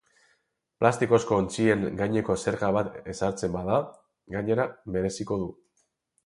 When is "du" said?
5.45-5.53